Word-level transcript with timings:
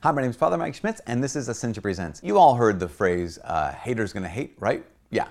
Hi, 0.00 0.12
my 0.12 0.22
name 0.22 0.30
is 0.30 0.36
Father 0.36 0.56
Mike 0.56 0.76
Schmitz, 0.76 1.00
and 1.08 1.24
this 1.24 1.34
is 1.34 1.48
Ascension 1.48 1.82
Presents. 1.82 2.20
You 2.22 2.38
all 2.38 2.54
heard 2.54 2.78
the 2.78 2.86
phrase, 2.86 3.36
uh, 3.42 3.72
haters 3.72 4.12
gonna 4.12 4.28
hate, 4.28 4.54
right? 4.60 4.86
Yeah. 5.10 5.26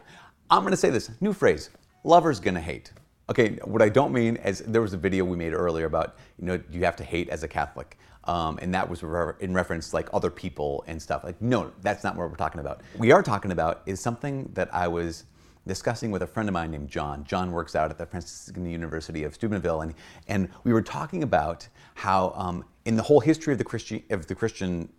I'm 0.52 0.64
gonna 0.64 0.76
say 0.76 0.90
this 0.90 1.10
new 1.22 1.32
phrase, 1.32 1.70
lovers 2.04 2.42
gonna 2.42 2.60
hate. 2.60 2.92
Okay, 3.30 3.60
what 3.64 3.82
I 3.82 3.88
don't 3.88 4.12
mean 4.12 4.36
is 4.36 4.60
there 4.60 4.82
was 4.82 4.92
a 4.92 4.98
video 4.98 5.24
we 5.24 5.38
made 5.38 5.54
earlier 5.54 5.86
about, 5.86 6.18
you 6.38 6.48
know, 6.48 6.62
you 6.70 6.84
have 6.84 6.98
to 6.98 7.06
hate 7.06 7.30
as 7.30 7.44
a 7.44 7.48
Catholic. 7.48 7.98
Um, 8.26 8.60
and 8.62 8.74
that 8.74 8.90
was 8.90 9.04
in 9.40 9.54
reference 9.54 9.94
like 9.94 10.10
other 10.12 10.30
people 10.30 10.84
and 10.86 11.02
stuff. 11.02 11.24
Like, 11.24 11.42
no, 11.42 11.72
that's 11.82 12.04
not 12.04 12.18
what 12.18 12.30
we're 12.30 12.36
talking 12.36 12.60
about. 12.60 12.82
We 12.98 13.14
are 13.14 13.24
talking 13.24 13.52
about 13.52 13.84
is 13.86 14.02
something 14.02 14.52
that 14.54 14.68
I 14.76 14.90
was 14.90 15.24
discussing 15.68 16.12
with 16.12 16.22
a 16.24 16.28
friend 16.28 16.50
of 16.50 16.54
mine 16.54 16.72
named 16.72 16.90
John. 16.90 17.24
John 17.24 17.52
works 17.52 17.76
out 17.76 17.92
at 17.92 17.98
the 17.98 18.06
Franciscan 18.06 18.66
University 18.70 19.24
of 19.24 19.36
Steubenville, 19.36 19.82
and, 19.82 19.94
and 20.28 20.50
we 20.64 20.74
were 20.74 20.82
talking 20.82 21.24
about 21.24 21.68
how 21.96 22.34
um, 22.36 22.66
in 22.86 22.96
the 22.96 23.04
whole 23.04 23.20
history 23.20 23.54
of 23.54 23.58
the 23.58 23.64
Christian 23.64 24.04
of 24.10 24.28
the 24.28 24.36
Christian 24.36 24.90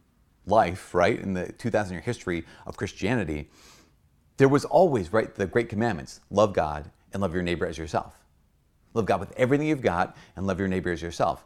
life, 0.47 0.95
right, 0.95 1.19
in 1.19 1.35
the 1.35 1.53
2,000 1.53 1.93
year 1.93 2.01
history 2.01 2.45
of 2.67 2.77
Christianity, 2.77 3.51
there 4.37 4.49
was 4.49 4.65
always 4.65 5.13
right 5.13 5.35
the 5.35 5.47
great 5.47 5.69
commandments: 5.69 6.21
love 6.31 6.53
God 6.53 6.91
and 7.13 7.23
love 7.23 7.35
your 7.35 7.43
neighbor 7.43 7.67
as 7.67 7.79
yourself. 7.79 8.15
Love 8.95 9.07
God 9.07 9.21
with 9.21 9.33
everything 9.37 9.67
you've 9.67 9.83
got, 9.83 10.17
and 10.37 10.47
love 10.47 10.59
your 10.59 10.69
neighbor 10.69 10.91
as 10.91 11.03
yourself. 11.03 11.45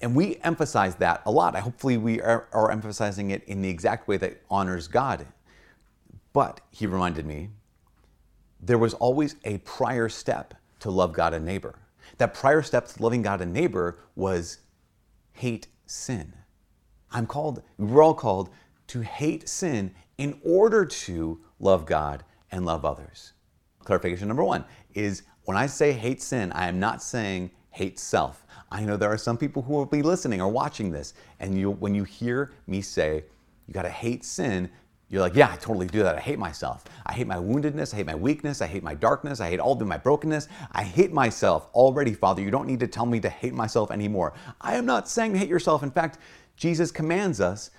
And 0.00 0.14
we 0.14 0.36
emphasize 0.44 0.94
that 0.96 1.22
a 1.26 1.30
lot. 1.30 1.56
Hopefully, 1.56 1.96
we 1.96 2.20
are, 2.20 2.48
are 2.52 2.70
emphasizing 2.70 3.30
it 3.30 3.42
in 3.44 3.62
the 3.62 3.68
exact 3.68 4.06
way 4.08 4.16
that 4.18 4.40
honors 4.50 4.88
God. 4.88 5.26
But 6.32 6.60
he 6.70 6.86
reminded 6.86 7.26
me 7.26 7.50
there 8.60 8.78
was 8.78 8.94
always 8.94 9.36
a 9.44 9.58
prior 9.58 10.08
step 10.08 10.54
to 10.80 10.90
love 10.90 11.12
God 11.12 11.34
and 11.34 11.44
neighbor. 11.44 11.78
That 12.18 12.34
prior 12.34 12.62
step 12.62 12.88
to 12.88 13.02
loving 13.02 13.22
God 13.22 13.40
and 13.40 13.52
neighbor 13.52 13.98
was 14.16 14.58
hate 15.32 15.68
sin. 15.86 16.32
I'm 17.10 17.26
called, 17.26 17.62
we're 17.78 18.02
all 18.02 18.14
called 18.14 18.50
to 18.88 19.00
hate 19.00 19.48
sin 19.48 19.94
in 20.16 20.40
order 20.44 20.84
to 20.84 21.40
love 21.60 21.86
God 21.86 22.24
and 22.50 22.64
love 22.66 22.84
others. 22.84 23.32
Clarification 23.84 24.28
number 24.28 24.44
one 24.44 24.64
is 24.94 25.22
when 25.44 25.56
I 25.56 25.66
say 25.66 25.92
hate 25.92 26.20
sin, 26.20 26.52
I 26.52 26.68
am 26.68 26.78
not 26.78 27.02
saying 27.02 27.50
hate 27.70 27.98
self. 27.98 28.44
I 28.70 28.84
know 28.84 28.96
there 28.96 29.10
are 29.10 29.18
some 29.18 29.38
people 29.38 29.62
who 29.62 29.72
will 29.72 29.86
be 29.86 30.02
listening 30.02 30.40
or 30.42 30.48
watching 30.48 30.90
this, 30.90 31.14
and 31.40 31.58
you, 31.58 31.70
when 31.70 31.94
you 31.94 32.04
hear 32.04 32.52
me 32.66 32.82
say 32.82 33.24
you 33.66 33.74
got 33.74 33.82
to 33.82 33.90
hate 33.90 34.24
sin, 34.24 34.68
you're 35.10 35.22
like, 35.22 35.34
yeah, 35.34 35.50
I 35.50 35.56
totally 35.56 35.86
do 35.86 36.02
that. 36.02 36.16
I 36.16 36.20
hate 36.20 36.38
myself. 36.38 36.84
I 37.06 37.14
hate 37.14 37.26
my 37.26 37.36
woundedness. 37.36 37.94
I 37.94 37.98
hate 37.98 38.06
my 38.06 38.14
weakness. 38.14 38.60
I 38.60 38.66
hate 38.66 38.82
my 38.82 38.94
darkness. 38.94 39.40
I 39.40 39.48
hate 39.48 39.58
all 39.58 39.80
of 39.80 39.88
my 39.88 39.96
brokenness. 39.96 40.48
I 40.72 40.82
hate 40.82 41.12
myself 41.12 41.68
already, 41.72 42.12
Father. 42.12 42.42
You 42.42 42.50
don't 42.50 42.66
need 42.66 42.80
to 42.80 42.86
tell 42.86 43.06
me 43.06 43.18
to 43.20 43.28
hate 43.30 43.54
myself 43.54 43.90
anymore. 43.90 44.34
I 44.60 44.74
am 44.74 44.84
not 44.84 45.08
saying 45.08 45.34
hate 45.34 45.48
yourself. 45.48 45.82
In 45.82 45.90
fact, 45.90 46.18
Jesus 46.56 46.90
commands 46.90 47.40
us 47.40 47.70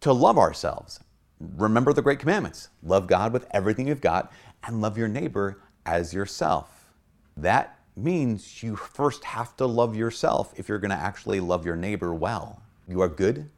to 0.00 0.12
love 0.12 0.38
ourselves. 0.38 1.00
Remember 1.40 1.92
the 1.92 2.02
great 2.02 2.20
commandments 2.20 2.68
love 2.82 3.08
God 3.08 3.32
with 3.32 3.46
everything 3.50 3.88
you've 3.88 4.00
got 4.00 4.32
and 4.64 4.80
love 4.80 4.96
your 4.96 5.08
neighbor 5.08 5.60
as 5.84 6.14
yourself. 6.14 6.92
That 7.36 7.78
means 7.96 8.62
you 8.62 8.76
first 8.76 9.24
have 9.24 9.56
to 9.56 9.66
love 9.66 9.96
yourself 9.96 10.52
if 10.56 10.68
you're 10.68 10.78
going 10.78 10.90
to 10.90 10.96
actually 10.96 11.40
love 11.40 11.66
your 11.66 11.76
neighbor 11.76 12.14
well. 12.14 12.62
You 12.86 13.00
are 13.00 13.08
good 13.08 13.50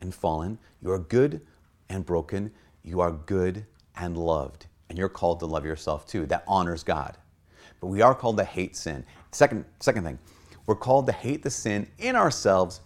and 0.00 0.14
fallen. 0.14 0.58
You 0.82 0.90
are 0.92 0.98
good 0.98 1.40
and 1.88 2.04
broken. 2.04 2.50
You 2.82 3.00
are 3.00 3.12
good 3.12 3.66
and 3.96 4.16
loved. 4.16 4.66
And 4.88 4.98
you're 4.98 5.08
called 5.08 5.40
to 5.40 5.46
love 5.46 5.64
yourself 5.64 6.06
too. 6.06 6.26
That 6.26 6.44
honors 6.46 6.82
God. 6.82 7.16
But 7.80 7.88
we 7.88 8.02
are 8.02 8.14
called 8.14 8.38
to 8.38 8.44
hate 8.44 8.76
sin. 8.76 9.04
Second, 9.30 9.64
second 9.80 10.04
thing, 10.04 10.18
we're 10.66 10.74
called 10.74 11.06
to 11.06 11.12
hate 11.12 11.42
the 11.42 11.50
sin 11.50 11.88
in 11.98 12.16
ourselves 12.16 12.80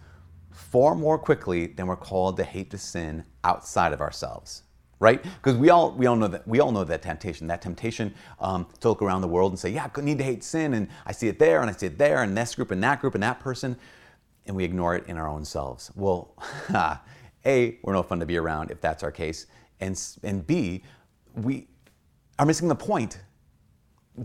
far 0.51 0.95
more 0.95 1.17
quickly 1.17 1.67
than 1.67 1.87
we're 1.87 1.95
called 1.95 2.37
to 2.37 2.43
hate 2.43 2.69
the 2.69 2.77
sin 2.77 3.23
outside 3.43 3.93
of 3.93 4.01
ourselves 4.01 4.63
right? 5.03 5.21
Because 5.21 5.57
we 5.57 5.69
all 5.69 5.91
we 5.91 6.05
all 6.05 6.15
know 6.15 6.29
that 6.29 6.47
we 6.47 6.61
all 6.61 6.71
know 6.71 6.85
that 6.85 7.01
temptation, 7.01 7.45
that 7.47 7.61
temptation 7.61 8.13
um, 8.39 8.65
to 8.79 8.87
look 8.87 9.01
around 9.01 9.19
the 9.19 9.27
world 9.27 9.51
and 9.51 9.59
say, 9.59 9.69
yeah, 9.69 9.89
I 9.93 10.01
need 10.01 10.17
to 10.19 10.23
hate 10.23 10.45
sin, 10.45 10.73
and 10.73 10.87
I 11.05 11.11
see 11.11 11.27
it 11.27 11.39
there, 11.39 11.59
and 11.59 11.69
I 11.69 11.73
see 11.73 11.87
it 11.87 11.97
there, 11.97 12.23
and 12.23 12.37
this 12.37 12.55
group, 12.55 12.71
and 12.71 12.81
that 12.83 13.01
group, 13.01 13.13
and 13.13 13.21
that 13.21 13.41
person, 13.41 13.75
and 14.45 14.55
we 14.55 14.63
ignore 14.63 14.95
it 14.95 15.05
in 15.07 15.17
our 15.17 15.27
own 15.27 15.43
selves. 15.43 15.91
Well, 15.95 16.33
A, 17.45 17.79
we're 17.83 17.93
no 17.93 18.03
fun 18.03 18.19
to 18.19 18.25
be 18.25 18.37
around 18.37 18.71
if 18.71 18.81
that's 18.81 19.03
our 19.03 19.11
case. 19.11 19.47
And, 19.79 19.99
and 20.23 20.45
B, 20.45 20.83
we 21.35 21.67
are 22.39 22.45
missing 22.45 22.67
the 22.67 22.75
point. 22.75 23.19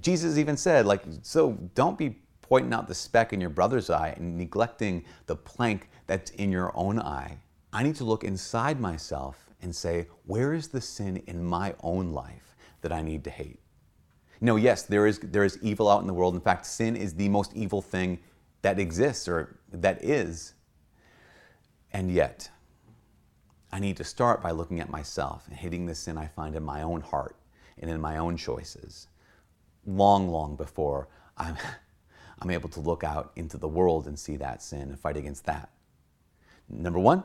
Jesus 0.00 0.38
even 0.38 0.56
said, 0.56 0.86
like, 0.86 1.02
so 1.22 1.52
don't 1.74 1.98
be 1.98 2.18
pointing 2.42 2.72
out 2.72 2.88
the 2.88 2.94
speck 2.94 3.32
in 3.32 3.40
your 3.40 3.50
brother's 3.50 3.90
eye 3.90 4.14
and 4.16 4.36
neglecting 4.36 5.04
the 5.26 5.36
plank 5.36 5.88
that's 6.06 6.30
in 6.32 6.52
your 6.52 6.72
own 6.74 6.98
eye. 6.98 7.38
I 7.72 7.82
need 7.82 7.96
to 7.96 8.04
look 8.04 8.24
inside 8.24 8.80
myself 8.80 9.50
and 9.60 9.74
say, 9.74 10.08
where 10.26 10.54
is 10.54 10.68
the 10.68 10.80
sin 10.80 11.22
in 11.26 11.44
my 11.44 11.74
own 11.82 12.12
life 12.12 12.56
that 12.80 12.92
I 12.92 13.02
need 13.02 13.24
to 13.24 13.30
hate? 13.30 13.60
No, 14.40 14.56
yes, 14.56 14.84
there 14.84 15.06
is, 15.06 15.18
there 15.18 15.44
is 15.44 15.58
evil 15.62 15.88
out 15.88 16.00
in 16.00 16.06
the 16.06 16.14
world. 16.14 16.34
In 16.34 16.40
fact, 16.40 16.64
sin 16.64 16.96
is 16.96 17.14
the 17.14 17.28
most 17.28 17.52
evil 17.54 17.82
thing 17.82 18.20
that 18.62 18.78
exists 18.78 19.26
or 19.28 19.58
that 19.72 20.02
is. 20.02 20.54
And 21.92 22.10
yet, 22.10 22.50
I 23.70 23.80
need 23.80 23.96
to 23.98 24.04
start 24.04 24.42
by 24.42 24.50
looking 24.50 24.80
at 24.80 24.90
myself 24.90 25.46
and 25.46 25.56
hitting 25.56 25.86
the 25.86 25.94
sin 25.94 26.16
I 26.16 26.26
find 26.26 26.54
in 26.56 26.62
my 26.62 26.82
own 26.82 27.00
heart 27.00 27.36
and 27.80 27.90
in 27.90 28.00
my 28.00 28.16
own 28.16 28.36
choices, 28.36 29.08
long, 29.86 30.28
long 30.28 30.56
before 30.56 31.08
I'm, 31.36 31.56
I'm 32.40 32.50
able 32.50 32.68
to 32.70 32.80
look 32.80 33.04
out 33.04 33.32
into 33.36 33.58
the 33.58 33.68
world 33.68 34.06
and 34.06 34.18
see 34.18 34.36
that 34.36 34.62
sin 34.62 34.82
and 34.82 34.98
fight 34.98 35.16
against 35.16 35.44
that. 35.46 35.70
Number 36.68 36.98
one, 36.98 37.22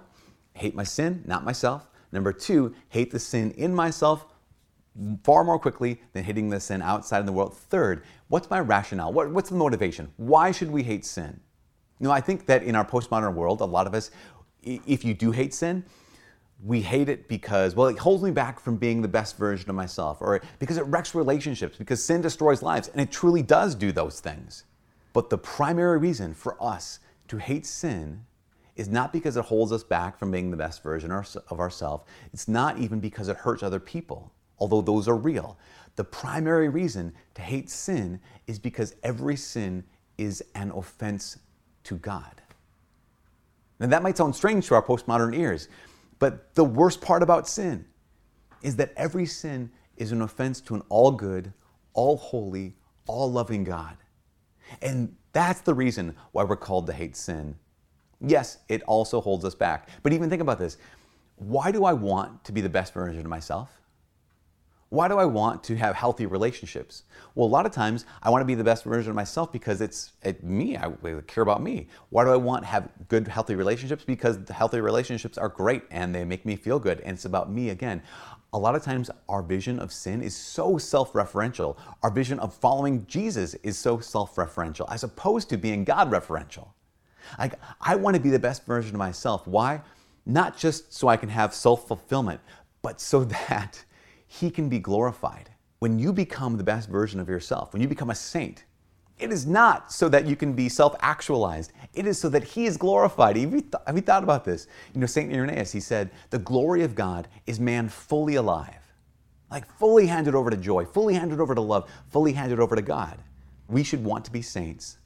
hate 0.53 0.75
my 0.75 0.83
sin, 0.83 1.23
not 1.25 1.43
myself. 1.43 1.89
Number 2.11 2.33
two, 2.33 2.75
hate 2.89 3.11
the 3.11 3.19
sin 3.19 3.51
in 3.51 3.73
myself 3.73 4.25
far 5.23 5.43
more 5.43 5.57
quickly 5.57 6.01
than 6.13 6.23
hitting 6.23 6.49
the 6.49 6.59
sin 6.59 6.81
outside 6.81 7.19
in 7.19 7.25
the 7.25 7.31
world. 7.31 7.57
Third, 7.57 8.03
what's 8.27 8.49
my 8.49 8.59
rationale? 8.59 9.11
What, 9.11 9.31
what's 9.31 9.49
the 9.49 9.55
motivation? 9.55 10.11
Why 10.17 10.51
should 10.51 10.69
we 10.69 10.83
hate 10.83 11.05
sin? 11.05 11.39
You 11.99 12.07
know, 12.07 12.13
I 12.13 12.21
think 12.21 12.45
that 12.45 12.63
in 12.63 12.75
our 12.75 12.85
postmodern 12.85 13.33
world, 13.33 13.61
a 13.61 13.65
lot 13.65 13.87
of 13.87 13.93
us, 13.93 14.11
if 14.61 15.03
you 15.03 15.13
do 15.13 15.31
hate 15.31 15.53
sin, 15.53 15.83
we 16.65 16.81
hate 16.81 17.09
it 17.09 17.27
because, 17.27 17.75
well, 17.75 17.87
it 17.87 17.99
holds 17.99 18.23
me 18.23 18.31
back 18.31 18.59
from 18.59 18.77
being 18.77 19.01
the 19.01 19.07
best 19.07 19.37
version 19.37 19.69
of 19.69 19.75
myself, 19.75 20.21
or 20.21 20.41
because 20.59 20.77
it 20.77 20.85
wrecks 20.85 21.13
relationships, 21.13 21.77
because 21.77 22.03
sin 22.03 22.21
destroys 22.21 22.61
lives, 22.61 22.87
and 22.87 23.01
it 23.01 23.11
truly 23.11 23.41
does 23.41 23.75
do 23.75 23.91
those 23.91 24.19
things. 24.19 24.63
But 25.11 25.29
the 25.29 25.37
primary 25.37 25.97
reason 25.97 26.33
for 26.33 26.61
us 26.63 26.99
to 27.27 27.37
hate 27.37 27.65
sin 27.65 28.25
is 28.75 28.87
not 28.87 29.13
because 29.13 29.37
it 29.37 29.45
holds 29.45 29.71
us 29.71 29.83
back 29.83 30.17
from 30.17 30.31
being 30.31 30.49
the 30.49 30.57
best 30.57 30.81
version 30.81 31.11
of 31.11 31.59
ourselves. 31.59 32.05
It's 32.33 32.47
not 32.47 32.79
even 32.79 32.99
because 32.99 33.27
it 33.27 33.37
hurts 33.37 33.61
other 33.61 33.79
people, 33.79 34.31
although 34.57 34.81
those 34.81 35.07
are 35.07 35.17
real. 35.17 35.57
The 35.95 36.03
primary 36.03 36.69
reason 36.69 37.13
to 37.35 37.41
hate 37.41 37.69
sin 37.69 38.19
is 38.47 38.57
because 38.57 38.95
every 39.03 39.35
sin 39.35 39.83
is 40.17 40.43
an 40.55 40.71
offense 40.71 41.37
to 41.83 41.97
God. 41.97 42.41
Now, 43.79 43.87
that 43.87 44.01
might 44.01 44.17
sound 44.17 44.35
strange 44.35 44.67
to 44.67 44.75
our 44.75 44.81
postmodern 44.81 45.37
ears, 45.37 45.67
but 46.23 46.55
the 46.55 46.63
worst 46.63 47.01
part 47.01 47.21
about 47.21 47.49
sin 47.49 47.83
is 48.61 48.77
that 48.77 48.93
every 48.95 49.25
sin 49.25 49.69
is 49.97 50.13
an 50.13 50.21
offense 50.21 50.61
to 50.61 50.73
an 50.73 50.81
all 50.87 51.11
good, 51.11 51.51
all 51.93 52.15
holy, 52.15 52.77
all 53.07 53.29
loving 53.29 53.65
God. 53.65 53.97
And 54.81 55.17
that's 55.33 55.59
the 55.59 55.73
reason 55.73 56.15
why 56.31 56.45
we're 56.45 56.55
called 56.55 56.87
to 56.87 56.93
hate 56.93 57.17
sin. 57.17 57.57
Yes, 58.21 58.59
it 58.69 58.83
also 58.83 59.19
holds 59.19 59.43
us 59.43 59.53
back. 59.53 59.89
But 60.01 60.13
even 60.13 60.29
think 60.29 60.41
about 60.41 60.59
this 60.59 60.77
why 61.35 61.73
do 61.73 61.83
I 61.83 61.91
want 61.91 62.45
to 62.45 62.53
be 62.53 62.61
the 62.61 62.69
best 62.69 62.93
version 62.93 63.19
of 63.19 63.27
myself? 63.27 63.81
Why 64.93 65.07
do 65.07 65.17
I 65.17 65.25
want 65.25 65.63
to 65.63 65.75
have 65.75 65.95
healthy 65.95 66.27
relationships? 66.27 67.01
Well, 67.33 67.47
a 67.47 67.49
lot 67.49 67.65
of 67.65 67.71
times 67.71 68.05
I 68.21 68.29
want 68.29 68.41
to 68.41 68.45
be 68.45 68.53
the 68.53 68.63
best 68.63 68.83
version 68.83 69.09
of 69.09 69.15
myself 69.15 69.51
because 69.51 69.81
it's 69.81 70.11
it, 70.21 70.43
me. 70.43 70.77
I 70.77 70.91
care 71.25 71.41
about 71.41 71.63
me. 71.63 71.87
Why 72.11 72.23
do 72.23 72.29
I 72.29 72.35
want 72.35 72.61
to 72.61 72.67
have 72.67 72.89
good, 73.07 73.27
healthy 73.27 73.55
relationships? 73.55 74.03
Because 74.03 74.45
the 74.45 74.53
healthy 74.53 74.81
relationships 74.81 75.35
are 75.35 75.49
great 75.49 75.81
and 75.89 76.13
they 76.13 76.23
make 76.23 76.45
me 76.45 76.55
feel 76.55 76.77
good. 76.77 76.99
And 76.99 77.13
it's 77.15 77.25
about 77.25 77.51
me 77.51 77.71
again. 77.71 78.03
A 78.53 78.59
lot 78.59 78.75
of 78.75 78.83
times 78.83 79.09
our 79.27 79.41
vision 79.41 79.79
of 79.79 79.91
sin 79.91 80.21
is 80.21 80.35
so 80.35 80.77
self 80.77 81.13
referential. 81.13 81.75
Our 82.03 82.11
vision 82.11 82.37
of 82.37 82.53
following 82.53 83.07
Jesus 83.07 83.55
is 83.63 83.79
so 83.79 83.99
self 83.99 84.35
referential 84.35 84.85
as 84.93 85.03
opposed 85.03 85.49
to 85.49 85.57
being 85.57 85.85
God 85.85 86.11
referential. 86.11 86.67
Like, 87.39 87.55
I 87.81 87.95
want 87.95 88.15
to 88.15 88.21
be 88.21 88.29
the 88.29 88.37
best 88.37 88.63
version 88.67 88.93
of 88.93 88.99
myself. 88.99 89.47
Why? 89.47 89.81
Not 90.27 90.55
just 90.55 90.93
so 90.93 91.07
I 91.07 91.17
can 91.17 91.29
have 91.29 91.51
self 91.55 91.87
fulfillment, 91.87 92.41
but 92.83 93.01
so 93.01 93.23
that 93.49 93.83
he 94.39 94.49
can 94.49 94.67
be 94.67 94.79
glorified. 94.79 95.51
When 95.77 95.99
you 95.99 96.11
become 96.11 96.57
the 96.57 96.63
best 96.63 96.89
version 96.89 97.19
of 97.19 97.29
yourself, 97.29 97.71
when 97.71 97.83
you 97.83 97.87
become 97.87 98.09
a 98.09 98.15
saint, 98.15 98.63
it 99.19 99.31
is 99.31 99.45
not 99.45 99.91
so 99.91 100.09
that 100.09 100.25
you 100.25 100.35
can 100.35 100.53
be 100.53 100.69
self 100.69 100.95
actualized. 101.01 101.71
It 101.93 102.07
is 102.07 102.17
so 102.17 102.29
that 102.29 102.43
He 102.43 102.65
is 102.65 102.75
glorified. 102.75 103.37
Have 103.37 103.53
you, 103.53 103.61
th- 103.61 103.73
have 103.85 103.95
you 103.95 104.01
thought 104.01 104.23
about 104.23 104.43
this? 104.43 104.65
You 104.95 105.01
know, 105.01 105.05
St. 105.05 105.31
Irenaeus, 105.31 105.71
he 105.71 105.79
said, 105.79 106.09
the 106.31 106.39
glory 106.39 106.81
of 106.83 106.95
God 106.95 107.27
is 107.45 107.59
man 107.59 107.87
fully 107.89 108.35
alive, 108.35 108.81
like 109.51 109.67
fully 109.77 110.07
handed 110.07 110.33
over 110.33 110.49
to 110.49 110.57
joy, 110.57 110.83
fully 110.83 111.13
handed 111.13 111.39
over 111.39 111.53
to 111.53 111.61
love, 111.61 111.87
fully 112.09 112.33
handed 112.33 112.59
over 112.59 112.75
to 112.75 112.81
God. 112.81 113.19
We 113.67 113.83
should 113.83 114.03
want 114.03 114.25
to 114.25 114.31
be 114.31 114.41
saints 114.41 114.97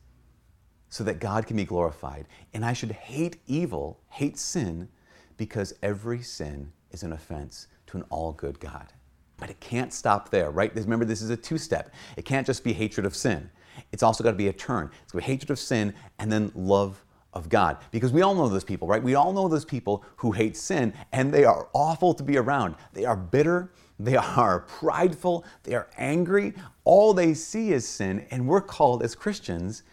so 0.88 1.03
that 1.03 1.19
God 1.19 1.45
can 1.45 1.57
be 1.57 1.65
glorified. 1.65 2.27
And 2.53 2.63
I 2.63 2.71
should 2.71 2.91
hate 2.91 3.38
evil, 3.45 4.00
hate 4.09 4.38
sin, 4.38 4.88
Because 5.35 5.73
every 5.83 6.21
sin 6.21 6.71
is 6.91 7.03
an 7.03 7.12
offense 7.12 7.68
to 7.88 7.97
an 7.97 8.03
all 8.09 8.31
good 8.31 8.59
God. 8.62 8.94
But 9.37 9.49
it 9.49 9.59
can't 9.59 9.93
stop 9.93 10.29
there, 10.29 10.49
right? 10.49 10.73
Remember, 10.75 11.05
this 11.05 11.21
is 11.21 11.29
a 11.29 11.37
two 11.37 11.57
step. 11.57 11.93
It 12.15 12.25
can't 12.25 12.45
just 12.45 12.63
be 12.63 12.73
hatred 12.73 13.05
of 13.05 13.15
sin, 13.15 13.49
it's 13.91 14.03
also 14.03 14.23
got 14.23 14.31
to 14.31 14.37
be 14.37 14.47
a 14.47 14.53
turn. 14.53 14.89
It's 15.03 15.11
going 15.11 15.21
to 15.21 15.27
be 15.27 15.33
hatred 15.33 15.51
of 15.51 15.59
sin 15.59 15.93
and 16.19 16.31
then 16.31 16.51
love 16.55 17.03
of 17.33 17.49
God. 17.49 17.77
Because 17.91 18.11
we 18.11 18.21
all 18.21 18.35
know 18.35 18.47
those 18.47 18.63
people, 18.63 18.87
right? 18.87 19.01
We 19.01 19.15
all 19.15 19.31
know 19.33 19.47
those 19.47 19.65
people 19.65 20.03
who 20.17 20.31
hate 20.31 20.57
sin 20.57 20.93
and 21.11 21.31
they 21.31 21.45
are 21.45 21.69
awful 21.73 22.13
to 22.15 22.23
be 22.23 22.37
around. 22.37 22.75
They 22.93 23.05
are 23.05 23.15
bitter, 23.15 23.71
they 23.99 24.15
are 24.15 24.61
prideful, 24.61 25.45
they 25.63 25.75
are 25.75 25.87
angry. 25.97 26.53
All 26.83 27.13
they 27.13 27.33
see 27.33 27.73
is 27.73 27.87
sin, 27.87 28.25
and 28.31 28.47
we're 28.47 28.61
called 28.61 29.03
as 29.03 29.15
Christians 29.15 29.83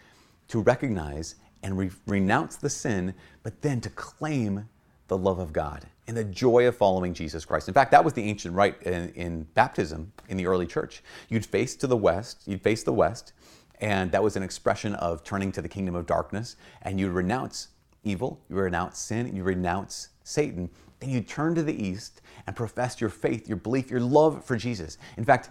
to 0.48 0.60
recognize 0.60 1.36
and 1.62 1.76
re- 1.78 1.90
renounce 2.06 2.56
the 2.56 2.70
sin, 2.70 3.14
but 3.42 3.62
then 3.62 3.80
to 3.80 3.90
claim 3.90 4.68
the 5.08 5.16
love 5.16 5.38
of 5.38 5.52
God 5.52 5.86
and 6.06 6.16
the 6.16 6.24
joy 6.24 6.66
of 6.66 6.76
following 6.76 7.14
Jesus 7.14 7.44
Christ. 7.44 7.68
In 7.68 7.74
fact, 7.74 7.90
that 7.92 8.04
was 8.04 8.12
the 8.12 8.24
ancient 8.24 8.54
rite 8.54 8.82
in, 8.82 9.08
in, 9.10 9.42
baptism 9.54 10.12
in 10.28 10.36
the 10.36 10.46
early 10.46 10.66
church. 10.66 11.02
You'd 11.28 11.46
face 11.46 11.76
to 11.76 11.86
the 11.86 11.96
west, 11.96 12.42
you'd 12.46 12.62
face 12.62 12.82
the 12.82 12.92
west, 12.92 13.32
and 13.80 14.12
that 14.12 14.22
was 14.22 14.36
an 14.36 14.42
expression 14.42 14.94
of 14.96 15.24
turning 15.24 15.50
to 15.52 15.62
the 15.62 15.68
kingdom 15.68 15.94
of 15.94 16.06
darkness, 16.06 16.56
and 16.82 17.00
you'd 17.00 17.12
renounce 17.12 17.68
evil, 18.02 18.40
you 18.48 18.56
renounce 18.56 18.98
sin, 18.98 19.34
you 19.34 19.42
renounce 19.42 20.08
Satan, 20.22 20.70
Then 21.00 21.10
you 21.10 21.20
turn 21.20 21.54
to 21.54 21.62
the 21.62 21.74
east 21.74 22.20
and 22.46 22.54
profess 22.54 23.00
your 23.00 23.10
faith, 23.10 23.48
your 23.48 23.56
belief, 23.56 23.90
your 23.90 24.00
love 24.00 24.44
for 24.44 24.56
Jesus. 24.56 24.98
In 25.16 25.24
fact, 25.24 25.50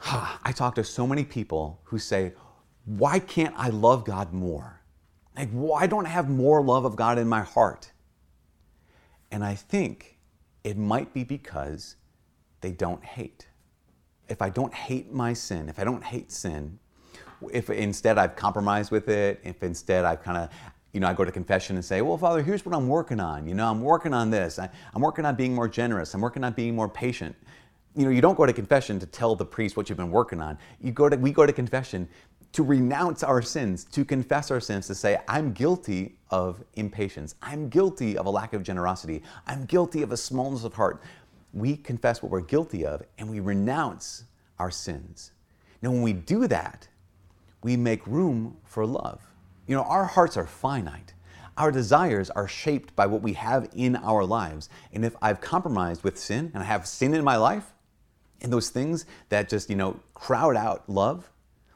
I 0.06 0.52
talk 0.54 0.74
to 0.76 0.84
so 0.84 1.06
many 1.06 1.24
people 1.24 1.80
who 1.84 1.98
say, 1.98 2.32
Why 2.84 3.18
can't 3.18 3.54
I 3.56 3.68
love 3.68 4.04
God 4.04 4.32
more? 4.32 4.80
Like, 5.36 5.50
why 5.50 5.86
don't 5.86 6.06
I 6.06 6.10
have 6.10 6.28
more 6.28 6.62
love 6.62 6.84
of 6.84 6.96
God 6.96 7.18
in 7.18 7.28
my 7.28 7.42
heart? 7.42 7.92
And 9.30 9.44
I 9.44 9.54
think 9.54 10.18
it 10.64 10.76
might 10.76 11.12
be 11.14 11.24
because 11.24 11.96
they 12.60 12.72
don't 12.72 13.04
hate. 13.04 13.46
If 14.28 14.42
I 14.42 14.50
don't 14.50 14.74
hate 14.74 15.12
my 15.12 15.32
sin, 15.32 15.68
if 15.68 15.78
I 15.78 15.84
don't 15.84 16.04
hate 16.04 16.30
sin, 16.30 16.78
if 17.52 17.70
instead 17.70 18.18
I've 18.18 18.36
compromised 18.36 18.90
with 18.90 19.08
it, 19.08 19.40
if 19.42 19.62
instead 19.62 20.04
I've 20.04 20.22
kind 20.22 20.36
of, 20.36 20.50
you 20.92 21.00
know, 21.00 21.08
I 21.08 21.14
go 21.14 21.24
to 21.24 21.32
confession 21.32 21.76
and 21.76 21.84
say, 21.84 22.02
well, 22.02 22.18
Father, 22.18 22.42
here's 22.42 22.66
what 22.66 22.74
I'm 22.74 22.88
working 22.88 23.20
on. 23.20 23.46
You 23.46 23.54
know, 23.54 23.68
I'm 23.68 23.80
working 23.80 24.12
on 24.12 24.30
this. 24.30 24.58
I, 24.58 24.68
am 24.94 25.00
working 25.00 25.24
on 25.24 25.36
being 25.36 25.54
more 25.54 25.68
generous. 25.68 26.14
I'm 26.14 26.20
working 26.20 26.44
on 26.44 26.52
being 26.52 26.74
more 26.74 26.88
patient. 26.88 27.34
You 27.96 28.04
know, 28.04 28.10
you 28.10 28.20
don't 28.20 28.36
go 28.36 28.46
to 28.46 28.52
confession 28.52 28.98
to 29.00 29.06
tell 29.06 29.34
the 29.34 29.44
priest 29.44 29.76
what 29.76 29.88
you've 29.88 29.98
been 29.98 30.10
working 30.10 30.40
on. 30.40 30.58
You 30.80 30.92
go 30.92 31.08
to, 31.08 31.16
we 31.16 31.32
go 31.32 31.46
to 31.46 31.52
confession 31.52 32.08
to 32.52 32.62
renounce 32.62 33.22
our 33.22 33.42
sins, 33.42 33.84
to 33.84 34.04
confess 34.04 34.50
our 34.50 34.60
sins, 34.60 34.86
to 34.88 34.94
say, 34.94 35.18
I'm 35.28 35.52
guilty 35.52 36.16
of 36.30 36.62
impatience. 36.74 37.34
I'm 37.42 37.68
guilty 37.68 38.16
of 38.16 38.26
a 38.26 38.30
lack 38.30 38.52
of 38.52 38.62
generosity. 38.62 39.22
I'm 39.46 39.64
guilty 39.66 40.02
of 40.02 40.12
a 40.12 40.16
smallness 40.16 40.64
of 40.64 40.74
heart. 40.74 41.02
We 41.52 41.76
confess 41.76 42.22
what 42.22 42.30
we're 42.30 42.40
guilty 42.40 42.84
of 42.84 43.02
and 43.18 43.30
we 43.30 43.40
renounce 43.40 44.24
our 44.58 44.70
sins. 44.70 45.32
Now, 45.82 45.90
when 45.90 46.02
we 46.02 46.12
do 46.12 46.46
that, 46.48 46.88
we 47.62 47.76
make 47.76 48.06
room 48.06 48.56
for 48.64 48.84
love. 48.84 49.20
You 49.66 49.76
know, 49.76 49.82
our 49.82 50.04
hearts 50.04 50.36
are 50.36 50.46
finite. 50.46 51.14
Our 51.56 51.70
desires 51.70 52.30
are 52.30 52.48
shaped 52.48 52.96
by 52.96 53.06
what 53.06 53.22
we 53.22 53.34
have 53.34 53.68
in 53.74 53.96
our 53.96 54.24
lives. 54.24 54.68
And 54.92 55.04
if 55.04 55.14
I've 55.22 55.40
compromised 55.40 56.02
with 56.02 56.18
sin 56.18 56.50
and 56.54 56.62
I 56.62 56.66
have 56.66 56.86
sin 56.86 57.14
in 57.14 57.22
my 57.22 57.36
life, 57.36 57.72
and 58.42 58.52
those 58.52 58.70
things 58.70 59.04
that 59.28 59.48
just, 59.48 59.68
you 59.68 59.76
know, 59.76 60.00
crowd 60.14 60.56
out 60.56 60.88
love, 60.88 61.30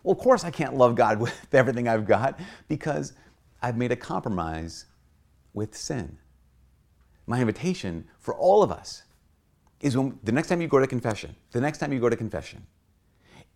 well, 0.04 0.12
of 0.12 0.18
course 0.18 0.44
I 0.44 0.50
can't 0.50 0.76
love 0.76 0.94
God 0.94 1.18
with 1.20 1.52
everything 1.52 1.88
I've 1.88 2.06
got 2.06 2.38
because 2.68 3.14
I've 3.60 3.76
made 3.76 3.90
a 3.90 3.96
compromise 3.96 4.86
with 5.52 5.76
sin. 5.76 6.18
My 7.26 7.40
invitation 7.40 8.06
for 8.20 8.34
all 8.34 8.62
of 8.62 8.70
us 8.70 9.02
is 9.80 9.96
when 9.96 10.18
the 10.22 10.32
next 10.32 10.48
time 10.48 10.60
you 10.60 10.68
go 10.68 10.78
to 10.78 10.86
confession, 10.86 11.34
the 11.50 11.60
next 11.60 11.78
time 11.78 11.92
you 11.92 11.98
go 11.98 12.08
to 12.08 12.16
confession, 12.16 12.66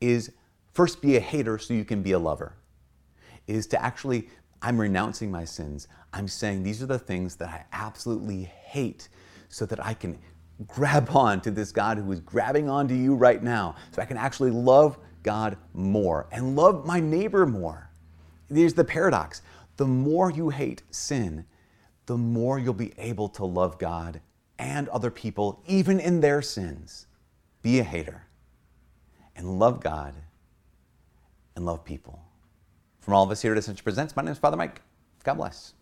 is 0.00 0.33
First, 0.79 1.03
be 1.03 1.17
a 1.17 1.21
hater 1.21 1.59
so 1.59 1.75
you 1.75 1.85
can 1.85 2.03
be 2.03 2.12
a 2.12 2.19
lover. 2.21 2.55
Is 3.49 3.67
to 3.67 3.83
actually, 3.83 4.29
I'm 4.62 4.81
renouncing 4.81 5.29
my 5.29 5.45
sins. 5.45 5.89
I'm 6.12 6.29
saying 6.29 6.62
these 6.62 6.81
are 6.81 6.87
the 6.87 7.00
things 7.00 7.35
that 7.35 7.49
I 7.49 7.65
absolutely 7.73 8.45
hate 8.45 9.09
so 9.49 9.67
that 9.67 9.85
I 9.85 9.93
can 9.95 10.17
grab 10.69 11.11
on 11.17 11.41
to 11.41 11.50
this 11.50 11.73
God 11.73 11.99
who 11.99 12.12
is 12.12 12.21
grabbing 12.21 12.71
onto 12.71 12.95
you 12.95 13.17
right 13.17 13.43
now. 13.43 13.75
So 13.91 14.00
I 14.00 14.05
can 14.05 14.17
actually 14.17 14.53
love 14.53 14.99
God 15.23 15.56
more 15.75 16.26
and 16.31 16.56
love 16.56 16.87
my 16.87 17.00
neighbor 17.00 17.47
more. 17.47 17.91
Here's 18.53 18.75
the 18.75 18.85
paradox 18.85 19.43
the 19.76 19.87
more 19.87 20.31
you 20.31 20.50
hate 20.50 20.82
sin, 20.91 21.44
the 22.06 22.17
more 22.17 22.59
you'll 22.59 22.75
be 22.75 22.93
able 22.99 23.29
to 23.29 23.44
love 23.44 23.79
God 23.79 24.20
and 24.59 24.88
other 24.88 25.11
people, 25.11 25.62
even 25.67 26.00
in 26.00 26.20
their 26.20 26.43
sins. 26.43 27.06
Be 27.62 27.79
a 27.79 27.85
hater 27.85 28.26
and 29.37 29.59
love 29.59 29.81
God 29.81 30.15
and 31.55 31.64
love 31.64 31.85
people. 31.85 32.21
From 33.00 33.14
all 33.14 33.25
of 33.25 33.31
us 33.31 33.43
here 33.43 33.53
at 33.53 33.59
Ascension 33.59 33.85
Presents, 33.85 34.17
my 34.17 34.23
name 34.23 34.32
is 34.32 34.38
Father 34.38 34.56
Mike. 34.56 34.82
God 35.25 35.35
bless. 35.35 35.75